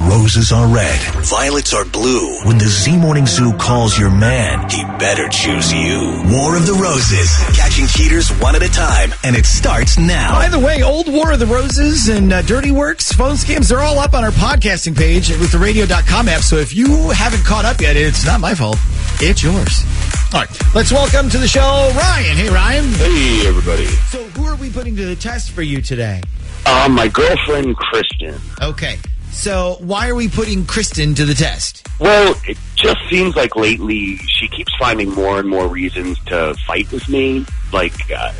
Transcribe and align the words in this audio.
Roses 0.00 0.52
are 0.52 0.66
red, 0.66 0.98
violets 1.22 1.74
are 1.74 1.84
blue. 1.84 2.38
When 2.44 2.56
the 2.56 2.66
Z 2.66 2.96
Morning 2.96 3.26
Zoo 3.26 3.52
calls 3.52 3.98
your 3.98 4.10
man, 4.10 4.68
he 4.70 4.82
better 4.98 5.28
choose 5.28 5.72
you. 5.72 5.98
War 6.32 6.56
of 6.56 6.66
the 6.66 6.72
Roses, 6.72 7.30
catching 7.54 7.86
cheaters 7.86 8.30
one 8.40 8.56
at 8.56 8.62
a 8.62 8.70
time, 8.70 9.12
and 9.22 9.36
it 9.36 9.44
starts 9.44 9.98
now. 9.98 10.32
By 10.32 10.48
the 10.48 10.58
way, 10.58 10.82
Old 10.82 11.12
War 11.12 11.32
of 11.32 11.38
the 11.40 11.46
Roses 11.46 12.08
and 12.08 12.32
uh, 12.32 12.40
Dirty 12.42 12.70
Works, 12.70 13.12
phone 13.12 13.34
scams, 13.34 13.68
they're 13.68 13.80
all 13.80 13.98
up 13.98 14.14
on 14.14 14.24
our 14.24 14.30
podcasting 14.30 14.96
page 14.96 15.28
with 15.28 15.52
the 15.52 15.58
radio.com 15.58 16.26
app. 16.26 16.40
So 16.40 16.56
if 16.56 16.74
you 16.74 17.10
haven't 17.10 17.44
caught 17.44 17.66
up 17.66 17.80
yet, 17.80 17.94
it's 17.94 18.24
not 18.24 18.40
my 18.40 18.54
fault. 18.54 18.78
It's 19.20 19.42
yours. 19.42 19.84
All 20.32 20.40
right, 20.40 20.74
let's 20.74 20.90
welcome 20.90 21.28
to 21.28 21.38
the 21.38 21.48
show 21.48 21.60
Ryan. 21.94 22.36
Hey, 22.38 22.48
Ryan. 22.48 22.84
Hey, 22.92 23.46
everybody. 23.46 23.84
So 23.84 24.24
who 24.24 24.46
are 24.46 24.56
we 24.56 24.70
putting 24.70 24.96
to 24.96 25.04
the 25.04 25.16
test 25.16 25.50
for 25.50 25.62
you 25.62 25.82
today? 25.82 26.22
Uh, 26.64 26.88
my 26.90 27.08
girlfriend, 27.08 27.76
Kristen. 27.76 28.40
Okay. 28.62 28.98
So 29.32 29.76
why 29.80 30.08
are 30.08 30.14
we 30.14 30.28
putting 30.28 30.66
Kristen 30.66 31.14
to 31.14 31.24
the 31.24 31.34
test? 31.34 31.86
Well, 31.98 32.34
it 32.46 32.58
just 32.76 32.98
seems 33.10 33.34
like 33.34 33.56
lately 33.56 34.16
she 34.18 34.46
keeps 34.48 34.72
finding 34.78 35.10
more 35.10 35.40
and 35.40 35.48
more 35.48 35.66
reasons 35.66 36.18
to 36.26 36.54
fight 36.66 36.90
with 36.92 37.08
me. 37.08 37.44
Like, 37.72 37.94
uh, 38.12 38.32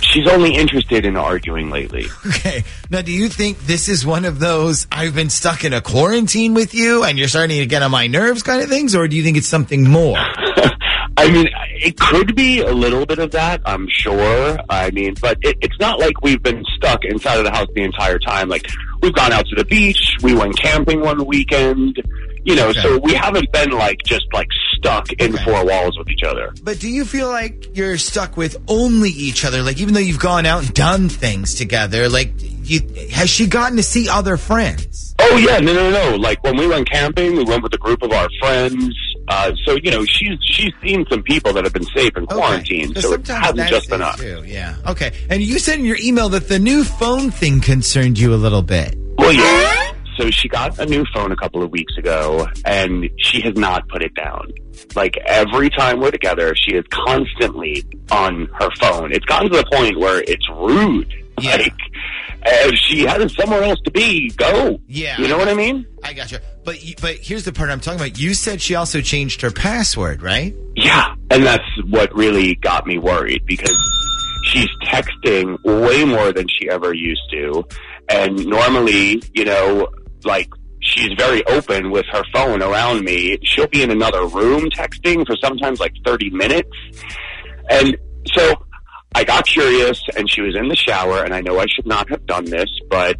she's 0.00 0.28
only 0.28 0.54
interested 0.54 1.04
in 1.04 1.16
arguing 1.16 1.70
lately. 1.70 2.06
Okay. 2.26 2.64
Now, 2.90 3.02
do 3.02 3.12
you 3.12 3.28
think 3.28 3.58
this 3.66 3.88
is 3.88 4.06
one 4.06 4.24
of 4.24 4.38
those 4.38 4.86
I've 4.90 5.14
been 5.14 5.30
stuck 5.30 5.64
in 5.64 5.72
a 5.72 5.80
quarantine 5.80 6.54
with 6.54 6.74
you 6.74 7.04
and 7.04 7.18
you're 7.18 7.28
starting 7.28 7.58
to 7.58 7.66
get 7.66 7.82
on 7.82 7.90
my 7.90 8.06
nerves 8.06 8.42
kind 8.42 8.62
of 8.62 8.68
things? 8.68 8.94
Or 8.94 9.08
do 9.08 9.16
you 9.16 9.24
think 9.24 9.36
it's 9.36 9.48
something 9.48 9.88
more? 9.88 10.16
I 11.18 11.30
mean, 11.30 11.48
it 11.72 11.98
could 11.98 12.36
be 12.36 12.60
a 12.60 12.72
little 12.72 13.06
bit 13.06 13.18
of 13.18 13.30
that, 13.32 13.62
I'm 13.64 13.88
sure. 13.88 14.58
I 14.68 14.90
mean, 14.90 15.14
but 15.20 15.38
it, 15.42 15.56
it's 15.62 15.78
not 15.80 15.98
like 15.98 16.22
we've 16.22 16.42
been 16.42 16.62
stuck 16.76 17.04
inside 17.04 17.38
of 17.38 17.44
the 17.44 17.50
house 17.50 17.68
the 17.74 17.82
entire 17.82 18.18
time. 18.18 18.48
Like, 18.48 18.66
we've 19.02 19.12
gone 19.14 19.32
out 19.32 19.46
to 19.46 19.54
the 19.56 19.64
beach, 19.64 20.16
we 20.22 20.34
went 20.34 20.56
camping 20.58 21.00
one 21.00 21.24
weekend, 21.26 21.96
you 22.44 22.54
know, 22.56 22.68
Okay. 22.68 22.80
so 22.80 22.98
we 22.98 23.14
haven't 23.14 23.50
been 23.52 23.70
like 23.70 23.98
just 24.04 24.26
like 24.32 24.48
stuck 24.76 25.12
in 25.14 25.34
Okay. 25.34 25.44
four 25.44 25.64
walls 25.64 25.96
with 25.98 26.08
each 26.08 26.22
other. 26.22 26.52
But 26.62 26.78
do 26.78 26.88
you 26.88 27.04
feel 27.04 27.28
like 27.28 27.76
you're 27.76 27.98
stuck 27.98 28.36
with 28.36 28.56
only 28.68 29.10
each 29.10 29.44
other? 29.44 29.62
Like, 29.62 29.78
even 29.80 29.94
though 29.94 30.00
you've 30.00 30.18
gone 30.20 30.46
out 30.46 30.64
and 30.64 30.74
done 30.74 31.08
things 31.08 31.54
together, 31.54 32.08
like, 32.08 32.32
you, 32.38 32.80
has 33.12 33.30
she 33.30 33.46
gotten 33.46 33.76
to 33.76 33.82
see 33.82 34.08
other 34.08 34.36
friends? 34.36 35.14
Oh 35.18 35.36
yeah, 35.38 35.58
no, 35.58 35.72
no, 35.72 35.90
no. 35.90 36.16
Like 36.16 36.42
when 36.44 36.56
we 36.58 36.66
went 36.66 36.90
camping, 36.90 37.36
we 37.36 37.44
went 37.44 37.62
with 37.62 37.72
a 37.72 37.78
group 37.78 38.02
of 38.02 38.12
our 38.12 38.28
friends. 38.40 38.94
Uh, 39.28 39.50
so 39.64 39.76
you 39.82 39.90
know, 39.90 40.04
she's 40.04 40.38
she's 40.42 40.72
seen 40.82 41.04
some 41.10 41.22
people 41.22 41.52
that 41.54 41.64
have 41.64 41.72
been 41.72 41.84
safe 41.86 42.14
in 42.16 42.26
quarantine, 42.26 42.90
Okay. 42.90 43.00
so 43.00 43.14
it 43.14 43.26
hasn't 43.26 43.68
just 43.68 43.88
been 43.88 44.02
us. 44.02 44.20
Too. 44.20 44.44
Yeah. 44.46 44.76
Okay. 44.86 45.12
And 45.30 45.42
you 45.42 45.58
said 45.58 45.78
in 45.78 45.84
your 45.86 45.96
email 46.02 46.28
that 46.28 46.48
the 46.48 46.58
new 46.58 46.84
phone 46.84 47.30
thing 47.30 47.60
concerned 47.60 48.18
you 48.18 48.34
a 48.34 48.36
little 48.36 48.62
bit. 48.62 48.94
Well, 49.16 49.32
yeah. 49.32 49.85
So 50.16 50.30
she 50.30 50.48
got 50.48 50.78
a 50.78 50.86
new 50.86 51.04
phone 51.12 51.32
a 51.32 51.36
couple 51.36 51.62
of 51.62 51.70
weeks 51.70 51.96
ago, 51.98 52.48
and 52.64 53.10
she 53.18 53.40
has 53.42 53.54
not 53.54 53.88
put 53.88 54.02
it 54.02 54.14
down. 54.14 54.52
Like 54.94 55.16
every 55.26 55.70
time 55.70 56.00
we're 56.00 56.10
together, 56.10 56.54
she 56.56 56.74
is 56.74 56.84
constantly 56.90 57.84
on 58.10 58.48
her 58.54 58.70
phone. 58.80 59.12
It's 59.12 59.24
gotten 59.26 59.50
to 59.50 59.56
the 59.56 59.66
point 59.72 59.98
where 59.98 60.22
it's 60.26 60.48
rude. 60.48 61.12
Yeah. 61.40 61.56
Like 61.56 61.74
if 62.46 62.74
she 62.76 63.04
has 63.04 63.34
somewhere 63.34 63.62
else 63.62 63.80
to 63.84 63.90
be, 63.90 64.30
go. 64.30 64.80
Yeah. 64.86 65.20
You 65.20 65.28
know 65.28 65.36
what 65.36 65.48
I 65.48 65.54
mean? 65.54 65.86
I 66.02 66.12
gotcha. 66.12 66.40
But 66.64 66.78
but 67.00 67.16
here's 67.16 67.44
the 67.44 67.52
part 67.52 67.70
I'm 67.70 67.80
talking 67.80 68.00
about. 68.00 68.18
You 68.18 68.34
said 68.34 68.60
she 68.60 68.74
also 68.74 69.00
changed 69.00 69.42
her 69.42 69.50
password, 69.50 70.22
right? 70.22 70.54
Yeah, 70.74 71.14
and 71.30 71.44
that's 71.44 71.64
what 71.88 72.14
really 72.14 72.54
got 72.56 72.86
me 72.86 72.98
worried 72.98 73.46
because 73.46 73.76
she's 74.44 74.68
texting 74.84 75.62
way 75.64 76.04
more 76.04 76.32
than 76.32 76.46
she 76.48 76.68
ever 76.68 76.94
used 76.94 77.22
to. 77.32 77.66
And 78.08 78.46
normally, 78.46 79.22
you 79.34 79.44
know, 79.44 79.88
like 80.26 80.50
she's 80.80 81.12
very 81.14 81.44
open 81.46 81.90
with 81.90 82.06
her 82.12 82.22
phone 82.32 82.62
around 82.62 83.04
me. 83.04 83.38
She'll 83.42 83.66
be 83.66 83.82
in 83.82 83.90
another 83.90 84.26
room 84.26 84.70
texting 84.70 85.26
for 85.26 85.36
sometimes 85.42 85.80
like 85.80 85.94
30 86.04 86.30
minutes. 86.30 86.70
And 87.70 87.96
so 88.34 88.54
I 89.14 89.24
got 89.24 89.46
curious 89.46 90.00
and 90.16 90.30
she 90.30 90.42
was 90.42 90.56
in 90.56 90.68
the 90.68 90.76
shower 90.76 91.24
and 91.24 91.34
I 91.34 91.40
know 91.40 91.58
I 91.58 91.66
should 91.66 91.86
not 91.86 92.08
have 92.10 92.26
done 92.26 92.44
this, 92.44 92.70
but 92.88 93.16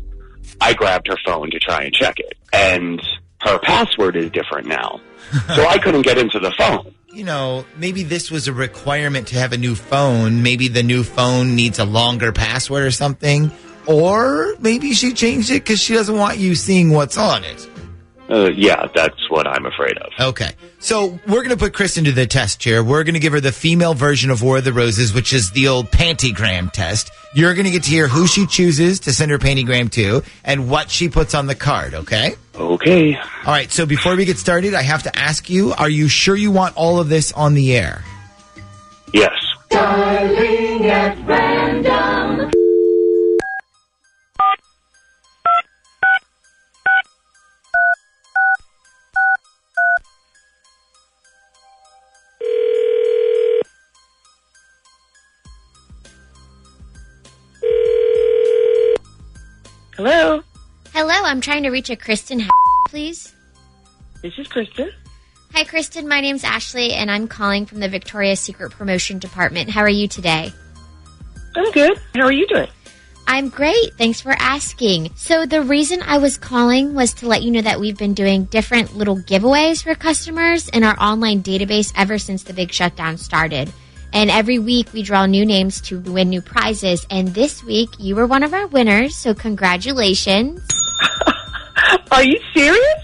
I 0.61 0.75
grabbed 0.75 1.09
her 1.09 1.17
phone 1.25 1.51
to 1.51 1.59
try 1.59 1.85
and 1.85 1.93
check 1.93 2.19
it. 2.19 2.35
And 2.53 3.01
her 3.41 3.59
password 3.59 4.17
is 4.17 4.31
different 4.31 4.67
now. 4.67 5.01
so 5.55 5.67
I 5.67 5.79
couldn't 5.79 6.03
get 6.03 6.19
into 6.19 6.39
the 6.39 6.53
phone. 6.57 6.95
You 7.13 7.25
know, 7.25 7.65
maybe 7.79 8.03
this 8.03 8.31
was 8.31 8.47
a 8.47 8.53
requirement 8.53 9.29
to 9.29 9.37
have 9.37 9.53
a 9.53 9.57
new 9.57 9.75
phone. 9.75 10.43
Maybe 10.43 10.69
the 10.69 10.83
new 10.83 11.03
phone 11.03 11.57
needs 11.57 11.79
a 11.79 11.85
longer 11.85 12.31
password 12.31 12.85
or 12.85 12.91
something. 12.91 13.51
Or 13.87 14.55
maybe 14.59 14.93
she 14.93 15.13
changed 15.13 15.51
it 15.51 15.65
because 15.65 15.81
she 15.81 15.95
doesn't 15.95 16.17
want 16.17 16.39
you 16.39 16.55
seeing 16.55 16.91
what's 16.91 17.17
on 17.17 17.45
it. 17.45 17.69
Uh, 18.29 18.51
yeah, 18.51 18.89
that's 18.93 19.31
what 19.31 19.47
I'm 19.47 19.67
afraid 19.67 19.97
of. 19.99 20.11
Okay. 20.19 20.51
So 20.81 21.19
we're 21.27 21.43
going 21.43 21.51
to 21.51 21.57
put 21.57 21.73
Kristen 21.73 22.05
to 22.05 22.13
the 22.13 22.27
test 22.27 22.63
here. 22.63 22.83
We're 22.83 23.05
going 23.05 23.15
to 23.15 23.21
give 23.21 23.33
her 23.33 23.41
the 23.41 23.53
female 23.53 23.95
version 23.95 24.31
of 24.31 24.43
War 24.43 24.59
of 24.59 24.65
the 24.65 24.73
Roses, 24.73 25.15
which 25.15 25.33
is 25.33 25.53
the 25.53 25.69
old 25.69 25.91
pantygram 25.91 26.73
test. 26.73 27.13
You're 27.35 27.55
going 27.55 27.67
to 27.67 27.71
get 27.71 27.85
to 27.85 27.91
hear 27.91 28.09
who 28.09 28.27
she 28.27 28.47
chooses 28.47 29.01
to 29.01 29.13
send 29.13 29.31
her 29.31 29.39
pantygram 29.39 29.91
to 29.93 30.23
and 30.43 30.69
what 30.69 30.91
she 30.91 31.09
puts 31.09 31.35
on 31.35 31.47
the 31.47 31.55
card, 31.55 31.95
okay? 31.95 32.35
Okay. 32.57 33.15
All 33.15 33.23
right. 33.47 33.71
So 33.71 33.87
before 33.87 34.17
we 34.17 34.25
get 34.25 34.39
started, 34.39 34.75
I 34.75 34.83
have 34.83 35.05
to 35.05 35.17
ask 35.17 35.49
you, 35.49 35.73
are 35.75 35.91
you 35.91 36.09
sure 36.09 36.35
you 36.35 36.51
want 36.51 36.77
all 36.77 36.99
of 36.99 37.09
this 37.09 37.31
on 37.33 37.55
the 37.55 37.77
air? 37.77 38.03
Yes. 39.13 39.35
Hello, 39.71 40.35
I'm 61.27 61.41
trying 61.41 61.65
to 61.65 61.71
reach 61.71 61.91
a 61.91 61.97
Kristen, 61.97 62.43
please. 62.89 63.35
this 64.23 64.39
is 64.39 64.47
Kristen. 64.47 64.91
Hi, 65.55 65.65
Kristen. 65.65 66.07
My 66.07 66.21
name's 66.21 66.45
Ashley, 66.45 66.93
and 66.93 67.11
I'm 67.11 67.27
calling 67.27 67.67
from 67.67 67.81
the 67.81 67.89
Victoria's 67.89 68.39
Secret 68.39 68.71
Promotion 68.71 69.19
Department. 69.19 69.69
How 69.71 69.81
are 69.81 69.89
you 69.89 70.07
today? 70.07 70.53
I'm 71.57 71.73
good. 71.73 71.99
How 72.15 72.23
are 72.23 72.33
you 72.33 72.47
doing? 72.47 72.69
I'm 73.27 73.49
great. 73.49 73.95
Thanks 73.99 74.21
for 74.21 74.37
asking. 74.39 75.11
So, 75.17 75.47
the 75.47 75.63
reason 75.63 76.01
I 76.03 76.19
was 76.19 76.39
calling 76.39 76.95
was 76.95 77.13
to 77.15 77.27
let 77.27 77.43
you 77.43 77.51
know 77.51 77.63
that 77.63 77.81
we've 77.81 77.99
been 77.99 78.15
doing 78.15 78.45
different 78.45 78.97
little 78.97 79.17
giveaways 79.17 79.83
for 79.83 79.97
customers 79.97 80.69
in 80.69 80.85
our 80.85 80.97
online 81.01 81.43
database 81.43 81.93
ever 81.97 82.19
since 82.19 82.45
the 82.45 82.55
big 82.55 82.71
shutdown 82.71 83.19
started. 83.19 83.73
And 84.13 84.31
every 84.31 84.61
week 84.61 84.93
we 84.93 85.03
draw 85.03 85.27
new 85.27 85.45
names 85.45 85.81
to 85.83 85.99
win 85.99 86.29
new 86.29 86.41
prizes. 86.41 87.05
And 87.11 87.29
this 87.29 87.65
week 87.65 87.91
you 87.99 88.15
were 88.15 88.29
one 88.29 88.45
of 88.45 88.55
our 88.55 88.69
winners. 88.69 89.17
So, 89.17 89.35
congratulations. 89.35 90.76
Are 92.11 92.25
you 92.25 92.39
serious? 92.55 93.03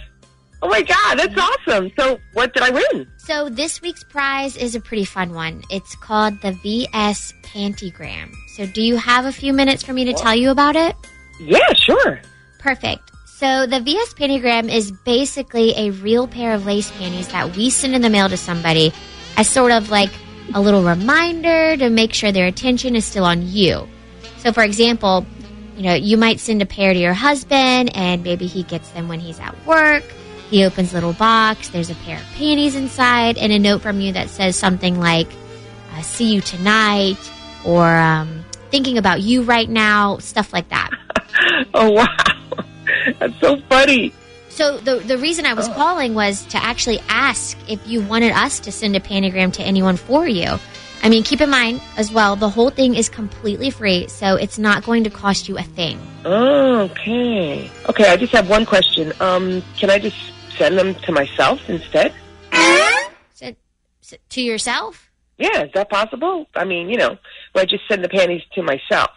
Oh 0.62 0.69
my 0.69 0.83
god, 0.83 1.19
that's 1.19 1.37
awesome. 1.37 1.91
So, 1.99 2.19
what 2.35 2.55
did 2.55 2.62
I 2.62 2.71
win? 2.71 3.09
So 3.19 3.49
this 3.49 3.83
week's 3.83 4.05
prize 4.05 4.56
is 4.56 4.75
a 4.75 4.81
pretty 4.81 5.05
fun 5.05 5.35
one. 5.35 5.62
It's 5.71 5.97
called 5.97 6.41
the 6.41 6.53
VS 6.53 7.35
Pantygram. 7.43 8.33
So 8.56 8.67
do 8.67 8.81
you 8.81 8.97
have 8.97 9.27
a 9.27 9.33
few 9.33 9.53
minutes 9.53 9.83
for 9.83 9.93
me 9.93 10.05
to 10.05 10.12
tell 10.12 10.35
you 10.35 10.50
about 10.50 10.77
it? 10.77 10.94
Yeah, 11.41 11.73
sure. 11.75 12.21
Perfect. 12.59 13.11
So 13.27 13.67
the 13.67 13.81
VS 13.81 14.15
Pantygram 14.15 14.73
is 14.73 14.93
basically 15.05 15.75
a 15.77 15.91
real 15.91 16.29
pair 16.29 16.55
of 16.55 16.65
lace 16.65 16.93
panties 16.93 17.27
that 17.29 17.56
we 17.56 17.71
send 17.71 17.97
in 17.97 18.03
the 18.03 18.11
mail 18.11 18.29
to 18.29 18.37
somebody 18.37 18.93
as 19.37 19.49
sort 19.49 19.73
of 19.73 19.91
like 19.91 20.11
a 20.55 20.61
little 20.61 20.85
reminder 20.85 21.77
to 21.77 21.91
make 21.91 22.15
sure 22.15 22.31
their 22.31 22.47
attention 22.47 22.94
is 22.94 23.05
still 23.05 23.25
on 23.25 23.43
you. 23.49 23.89
So 24.39 24.53
for 24.53 24.62
example, 24.62 25.27
you 25.76 25.82
know, 25.82 25.94
you 25.94 26.16
might 26.16 26.40
send 26.40 26.62
a 26.62 26.66
pair 26.66 26.92
to 26.92 26.98
your 26.98 27.14
husband 27.14 27.96
and 27.96 28.22
maybe 28.22 28.46
he 28.46 28.62
gets 28.62 28.90
them 28.90 29.08
when 29.08 29.20
he's 29.20 29.40
at 29.40 29.54
work. 29.66 30.04
He 30.50 30.64
opens 30.64 30.92
a 30.92 30.96
little 30.96 31.14
box, 31.14 31.70
there's 31.70 31.90
a 31.90 31.94
pair 31.94 32.19
of 32.19 32.24
panties 32.34 32.76
inside 32.76 33.38
and 33.38 33.52
a 33.52 33.58
note 33.58 33.80
from 33.80 34.00
you 34.00 34.12
that 34.12 34.28
says 34.28 34.54
something 34.54 35.00
like, 35.00 35.28
uh, 35.94 36.02
see 36.02 36.34
you 36.34 36.40
tonight 36.42 37.16
or 37.64 37.86
um, 37.86 38.44
thinking 38.70 38.98
about 38.98 39.22
you 39.22 39.42
right 39.42 39.69
now, 39.69 40.19
stuff 40.19 40.52
like 40.52 40.69
that. 40.69 40.90
Oh 41.74 41.90
wow, 41.90 42.06
that's 43.19 43.40
so 43.40 43.56
funny. 43.62 44.12
So 44.50 44.76
the 44.76 44.96
the 44.96 45.16
reason 45.16 45.46
I 45.46 45.54
was 45.54 45.66
calling 45.69 46.12
was 46.12 46.44
to 46.46 46.62
actually 46.62 47.00
ask 47.08 47.56
if 47.69 47.80
you 47.88 48.02
wanted 48.02 48.32
us 48.32 48.60
to 48.60 48.72
send 48.72 48.94
a 48.94 49.00
pantygram 49.00 49.50
to 49.54 49.62
anyone 49.62 49.96
for 49.96 50.28
you. 50.28 50.58
I 51.02 51.08
mean, 51.08 51.25
keep 51.25 51.40
in 51.40 51.50
mind 51.50 51.81
as 51.96 52.12
well, 52.12 52.37
the 52.37 52.49
whole 52.49 52.70
thing 52.70 52.94
is 52.94 53.08
completely 53.08 53.70
free, 53.70 54.06
so 54.06 54.37
it's 54.37 54.56
not 54.56 54.84
going 54.84 55.02
to 55.04 55.10
cost 55.10 55.49
you 55.49 55.58
a 55.58 55.62
thing. 55.62 55.99
Oh, 56.25 56.82
okay. 56.82 57.69
Okay, 57.88 58.08
I 58.08 58.16
just 58.16 58.32
have 58.32 58.49
one 58.49 58.64
question. 58.64 59.12
Um, 59.20 59.62
can 59.76 59.90
I 59.90 59.99
just 59.99 60.16
send 60.56 60.78
them 60.78 60.94
to 60.94 61.12
myself 61.12 61.69
instead? 61.69 62.14
So, 63.34 63.52
so, 64.00 64.16
to 64.28 64.40
yourself? 64.40 65.10
Yeah, 65.38 65.64
is 65.64 65.72
that 65.75 65.90
possible? 65.90 66.46
I 66.54 66.64
mean, 66.64 66.88
you 66.88 66.96
know, 66.96 67.19
will 67.52 67.62
I 67.62 67.64
just 67.64 67.82
send 67.88 68.05
the 68.05 68.08
panties 68.08 68.43
to 68.55 68.62
myself? 68.62 69.10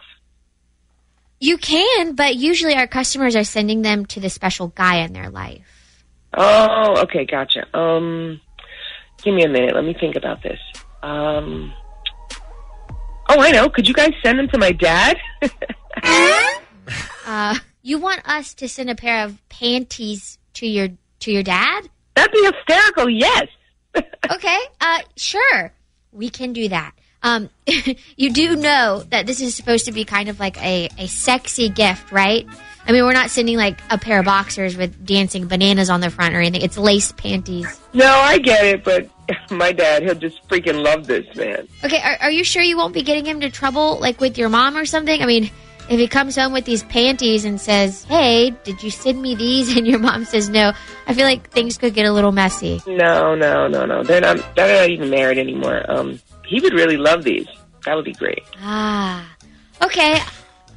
You 1.38 1.56
can, 1.56 2.16
but 2.16 2.34
usually 2.34 2.74
our 2.74 2.88
customers 2.88 3.36
are 3.36 3.44
sending 3.44 3.82
them 3.82 4.06
to 4.06 4.18
the 4.18 4.30
special 4.30 4.68
guy 4.68 5.02
in 5.04 5.12
their 5.12 5.30
life. 5.30 6.04
Oh, 6.36 7.02
okay, 7.02 7.24
gotcha. 7.26 7.66
Um, 7.78 8.40
give 9.22 9.34
me 9.34 9.44
a 9.44 9.48
minute. 9.48 9.74
Let 9.74 9.84
me 9.84 9.94
think 9.94 10.16
about 10.16 10.42
this. 10.42 10.58
Um, 11.06 11.72
oh, 13.28 13.40
I 13.40 13.52
know. 13.52 13.68
Could 13.68 13.86
you 13.86 13.94
guys 13.94 14.10
send 14.24 14.40
them 14.40 14.48
to 14.48 14.58
my 14.58 14.72
dad? 14.72 15.16
Uh, 17.26 17.58
you 17.82 17.98
want 17.98 18.20
us 18.28 18.54
to 18.54 18.68
send 18.68 18.88
a 18.88 18.94
pair 18.94 19.24
of 19.24 19.36
panties 19.48 20.38
to 20.54 20.64
your 20.64 20.90
to 21.18 21.32
your 21.32 21.42
dad? 21.42 21.88
That'd 22.14 22.30
be 22.30 22.44
hysterical. 22.44 23.10
Yes. 23.10 23.46
Okay, 24.30 24.58
uh, 24.80 25.00
sure, 25.16 25.72
we 26.12 26.28
can 26.28 26.52
do 26.52 26.68
that. 26.68 26.92
Um, 27.22 27.48
you 28.16 28.30
do 28.30 28.54
know 28.56 29.02
that 29.10 29.26
this 29.26 29.40
is 29.40 29.54
supposed 29.54 29.86
to 29.86 29.92
be 29.92 30.04
kind 30.04 30.28
of 30.28 30.38
like 30.38 30.60
a, 30.62 30.88
a 30.98 31.06
sexy 31.06 31.68
gift, 31.68 32.12
right? 32.12 32.46
I 32.86 32.92
mean, 32.92 33.04
we're 33.04 33.12
not 33.12 33.30
sending 33.30 33.56
like 33.56 33.80
a 33.90 33.98
pair 33.98 34.20
of 34.20 34.26
boxers 34.26 34.76
with 34.76 35.06
dancing 35.06 35.46
bananas 35.46 35.90
on 35.90 36.00
the 36.00 36.10
front 36.10 36.34
or 36.34 36.40
anything. 36.40 36.62
It's 36.62 36.76
lace 36.76 37.12
panties. 37.12 37.80
No, 37.94 38.06
I 38.06 38.38
get 38.38 38.64
it, 38.64 38.84
but 38.84 39.08
my 39.50 39.72
dad, 39.72 40.02
he'll 40.02 40.14
just 40.14 40.46
freaking 40.48 40.82
love 40.82 41.06
this, 41.06 41.26
man. 41.36 41.68
Okay, 41.84 42.00
are, 42.02 42.16
are 42.22 42.30
you 42.30 42.44
sure 42.44 42.62
you 42.62 42.76
won't 42.76 42.94
be 42.94 43.02
getting 43.02 43.26
him 43.26 43.36
into 43.36 43.50
trouble, 43.50 43.98
like 44.00 44.20
with 44.20 44.38
your 44.38 44.48
mom 44.48 44.76
or 44.76 44.86
something? 44.86 45.22
I 45.22 45.26
mean, 45.26 45.50
if 45.88 45.98
he 45.98 46.08
comes 46.08 46.36
home 46.36 46.52
with 46.52 46.64
these 46.64 46.82
panties 46.84 47.44
and 47.44 47.60
says, 47.60 48.04
"Hey, 48.04 48.50
did 48.64 48.82
you 48.82 48.90
send 48.90 49.20
me 49.20 49.34
these?" 49.34 49.76
and 49.76 49.86
your 49.86 49.98
mom 49.98 50.24
says 50.24 50.48
no, 50.48 50.72
I 51.06 51.14
feel 51.14 51.24
like 51.24 51.50
things 51.50 51.78
could 51.78 51.94
get 51.94 52.06
a 52.06 52.12
little 52.12 52.32
messy. 52.32 52.80
No, 52.86 53.34
no, 53.34 53.66
no, 53.68 53.84
no. 53.84 54.02
They're 54.02 54.20
not. 54.20 54.54
They're 54.56 54.80
not 54.80 54.90
even 54.90 55.10
married 55.10 55.38
anymore. 55.38 55.88
Um, 55.90 56.20
he 56.46 56.60
would 56.60 56.72
really 56.72 56.96
love 56.96 57.24
these. 57.24 57.46
That 57.84 57.94
would 57.94 58.04
be 58.04 58.12
great. 58.14 58.42
Ah, 58.60 59.28
okay, 59.82 60.18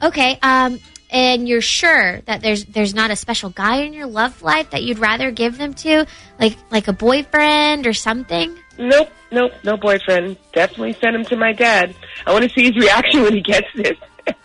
okay. 0.03 0.37
Um, 0.43 0.79
and 1.09 1.47
you're 1.47 1.61
sure 1.61 2.21
that 2.21 2.41
there's 2.41 2.65
there's 2.65 2.93
not 2.93 3.11
a 3.11 3.15
special 3.15 3.49
guy 3.49 3.77
in 3.81 3.93
your 3.93 4.07
love 4.07 4.41
life 4.41 4.69
that 4.71 4.83
you'd 4.83 4.99
rather 4.99 5.31
give 5.31 5.57
them 5.57 5.73
to, 5.75 6.05
like 6.39 6.55
like 6.71 6.87
a 6.87 6.93
boyfriend 6.93 7.87
or 7.87 7.93
something? 7.93 8.57
Nope, 8.77 9.09
nope, 9.31 9.51
no 9.63 9.75
boyfriend. 9.77 10.37
Definitely 10.53 10.93
send 10.93 11.15
him 11.15 11.25
to 11.25 11.35
my 11.35 11.53
dad. 11.53 11.93
I 12.25 12.31
want 12.31 12.43
to 12.45 12.49
see 12.49 12.65
his 12.65 12.77
reaction 12.77 13.23
when 13.23 13.33
he 13.33 13.41
gets 13.41 13.67
this. 13.75 13.97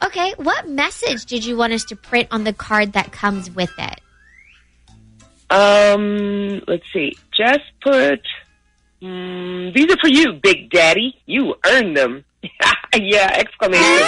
Okay, 0.00 0.32
what 0.36 0.68
message 0.68 1.26
did 1.26 1.44
you 1.44 1.56
want 1.56 1.72
us 1.72 1.84
to 1.86 1.96
print 1.96 2.28
on 2.30 2.44
the 2.44 2.52
card 2.52 2.92
that 2.92 3.10
comes 3.10 3.50
with 3.50 3.72
it? 3.76 4.00
um, 5.50 6.62
let's 6.68 6.84
see. 6.92 7.16
Just 7.36 7.64
put. 7.82 8.20
Mm, 9.02 9.74
these 9.74 9.86
are 9.92 9.96
for 10.00 10.08
you, 10.08 10.34
Big 10.34 10.70
Daddy. 10.70 11.16
You 11.26 11.54
earned 11.66 11.96
them. 11.96 12.24
yeah! 12.94 13.32
Exclamation. 13.34 14.06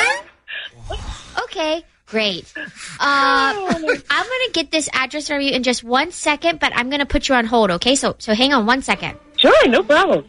Okay, 1.42 1.82
great. 2.10 2.52
Uh, 2.56 2.62
I'm 3.00 4.26
gonna 4.26 4.52
get 4.52 4.70
this 4.70 4.88
address 4.92 5.28
from 5.28 5.40
you 5.40 5.52
in 5.52 5.62
just 5.62 5.82
one 5.84 6.12
second, 6.12 6.60
but 6.60 6.72
I'm 6.74 6.90
gonna 6.90 7.06
put 7.06 7.28
you 7.28 7.34
on 7.34 7.46
hold. 7.46 7.70
Okay, 7.70 7.94
so 7.96 8.16
so 8.18 8.34
hang 8.34 8.52
on 8.52 8.66
one 8.66 8.82
second. 8.82 9.16
Sure, 9.36 9.68
no 9.68 9.82
problem. 9.82 10.24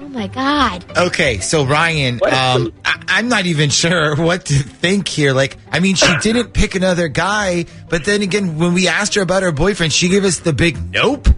Oh 0.00 0.08
my 0.08 0.26
god. 0.26 0.84
Okay, 0.98 1.38
so 1.38 1.64
Ryan, 1.64 2.20
um, 2.24 2.72
I- 2.84 3.02
I'm 3.08 3.28
not 3.28 3.46
even 3.46 3.70
sure 3.70 4.16
what 4.28 4.46
to 4.46 4.54
think 4.54 5.08
here. 5.08 5.32
Like, 5.32 5.56
I 5.70 5.80
mean, 5.80 5.94
she 5.94 6.12
didn't 6.20 6.52
pick 6.52 6.74
another 6.74 7.08
guy, 7.08 7.66
but 7.88 8.04
then 8.04 8.20
again, 8.22 8.58
when 8.58 8.74
we 8.74 8.88
asked 8.88 9.14
her 9.14 9.22
about 9.22 9.42
her 9.42 9.52
boyfriend, 9.52 9.92
she 9.92 10.08
gave 10.08 10.24
us 10.24 10.40
the 10.40 10.52
big 10.52 10.76
nope. 10.92 11.28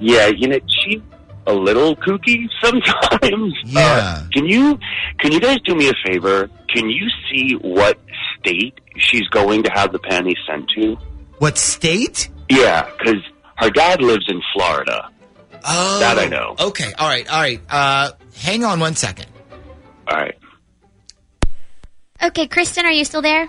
Yeah, 0.00 0.26
you 0.28 0.48
know, 0.48 0.58
she's 0.66 1.00
a 1.46 1.54
little 1.54 1.94
kooky 1.96 2.48
sometimes. 2.62 3.54
Yeah. 3.64 3.80
Uh, 3.82 4.26
can 4.32 4.46
you 4.46 4.78
can 5.18 5.32
you 5.32 5.40
guys 5.40 5.58
do 5.64 5.74
me 5.74 5.88
a 5.88 5.94
favor? 6.04 6.50
Can 6.68 6.90
you 6.90 7.06
see 7.30 7.54
what 7.54 7.98
state 8.46 8.80
she's 8.96 9.26
going 9.28 9.62
to 9.64 9.70
have 9.70 9.92
the 9.92 9.98
panties 9.98 10.36
sent 10.48 10.68
to? 10.70 10.96
What 11.38 11.58
state? 11.58 12.30
Yeah, 12.48 12.88
because 12.98 13.22
her 13.56 13.70
dad 13.70 14.00
lives 14.02 14.26
in 14.28 14.40
Florida. 14.54 15.10
Oh, 15.64 15.98
That 15.98 16.18
I 16.18 16.26
know. 16.26 16.54
Okay, 16.60 16.92
all 16.98 17.08
right, 17.08 17.28
all 17.30 17.40
right. 17.40 17.60
Uh, 17.68 18.12
hang 18.36 18.64
on 18.64 18.78
one 18.80 18.94
second. 18.94 19.26
All 20.08 20.16
right. 20.16 20.38
Okay, 22.22 22.46
Kristen, 22.46 22.86
are 22.86 22.92
you 22.92 23.04
still 23.04 23.22
there? 23.22 23.48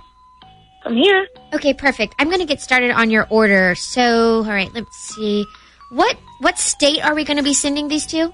I'm 0.84 0.96
here. 0.96 1.28
Okay, 1.54 1.74
perfect. 1.74 2.16
I'm 2.20 2.30
gonna 2.30 2.46
get 2.46 2.62
started 2.62 2.92
on 2.92 3.10
your 3.10 3.28
order. 3.30 3.76
So, 3.76 4.38
all 4.38 4.44
right, 4.44 4.72
let's 4.74 4.96
see. 5.16 5.46
What 5.92 6.18
what 6.40 6.58
state 6.58 7.04
are 7.04 7.14
we 7.14 7.24
gonna 7.24 7.44
be 7.44 7.54
sending 7.54 7.88
these 7.88 8.06
to? 8.08 8.34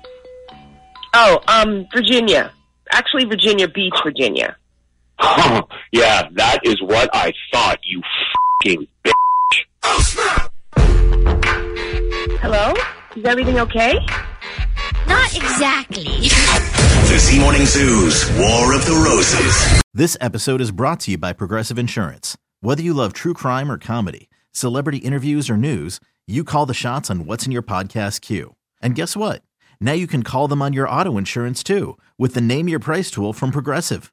Oh, 1.13 1.41
um, 1.47 1.85
Virginia. 1.93 2.51
Actually, 2.91 3.25
Virginia 3.25 3.67
Beach, 3.67 3.93
Virginia. 4.03 4.55
yeah, 5.93 6.27
that 6.33 6.59
is 6.63 6.81
what 6.81 7.09
I 7.13 7.31
thought. 7.51 7.79
You 7.83 8.01
fucking 8.61 8.87
bitch. 9.05 9.13
Hello? 12.41 12.73
Is 13.15 13.23
everything 13.23 13.57
okay? 13.59 13.93
Not 15.07 15.33
exactly. 15.33 16.03
The 16.03 17.17
Z 17.17 17.39
Morning 17.39 17.65
Zoo's 17.65 18.29
War 18.31 18.75
of 18.75 18.85
the 18.85 19.01
Roses. 19.05 19.81
This 19.93 20.17
episode 20.19 20.59
is 20.59 20.71
brought 20.71 20.99
to 21.01 21.11
you 21.11 21.17
by 21.17 21.31
Progressive 21.31 21.79
Insurance. 21.79 22.35
Whether 22.59 22.83
you 22.83 22.93
love 22.93 23.13
true 23.13 23.33
crime 23.33 23.71
or 23.71 23.77
comedy, 23.77 24.29
celebrity 24.51 24.97
interviews 24.97 25.49
or 25.49 25.55
news, 25.55 26.01
you 26.27 26.43
call 26.43 26.65
the 26.65 26.73
shots 26.73 27.09
on 27.09 27.25
what's 27.25 27.45
in 27.45 27.53
your 27.53 27.63
podcast 27.63 28.19
queue. 28.19 28.55
And 28.81 28.93
guess 28.93 29.15
what? 29.15 29.41
Now 29.79 29.93
you 29.93 30.07
can 30.07 30.23
call 30.23 30.49
them 30.49 30.61
on 30.61 30.73
your 30.73 30.89
auto 30.89 31.17
insurance 31.17 31.63
too 31.63 31.97
with 32.17 32.33
the 32.33 32.41
Name 32.41 32.67
Your 32.67 32.79
Price 32.79 33.09
tool 33.09 33.31
from 33.31 33.51
Progressive. 33.51 34.12